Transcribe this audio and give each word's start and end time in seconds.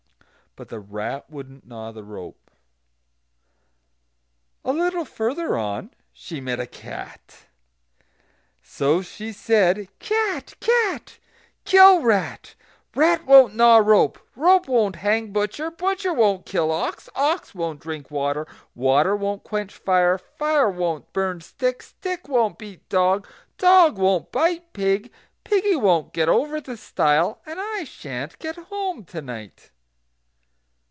But 0.57 0.67
the 0.67 0.81
rat 0.81 1.29
wouldn't 1.29 1.65
gnaw 1.65 1.93
the 1.93 2.03
rope. 2.03 2.51
A 4.65 4.73
little 4.73 5.05
further 5.05 5.55
on 5.57 5.91
she 6.11 6.41
met 6.41 6.59
a 6.59 6.67
cat. 6.67 7.45
So 8.61 9.01
she 9.01 9.31
said: 9.31 9.87
"Cat! 9.99 10.55
cat! 10.59 11.19
kill 11.63 12.01
rat; 12.01 12.55
rat 12.93 13.25
won't 13.25 13.55
gnaw 13.55 13.77
rope; 13.77 14.19
rope 14.35 14.67
won't 14.67 14.97
hang 14.97 15.31
butcher; 15.31 15.71
butcher 15.71 16.13
won't 16.13 16.45
kill 16.45 16.69
ox; 16.69 17.07
ox 17.15 17.55
won't 17.55 17.79
drink 17.79 18.11
water; 18.11 18.45
water 18.75 19.15
won't 19.15 19.45
quench 19.45 19.73
fire; 19.77 20.17
fire 20.17 20.69
won't 20.69 21.13
burn 21.13 21.39
stick; 21.39 21.81
stick 21.81 22.27
won't 22.27 22.57
beat 22.57 22.89
dog; 22.89 23.25
dog 23.57 23.97
won't 23.97 24.33
bite 24.33 24.73
pig; 24.73 25.13
piggy 25.45 25.77
won't 25.77 26.11
get 26.11 26.27
over 26.27 26.59
the 26.59 26.75
stile; 26.75 27.41
and 27.45 27.57
I 27.57 27.85
sha'n't 27.85 28.37
get 28.37 28.57
home 28.57 29.05
to 29.05 29.21
night." 29.21 29.69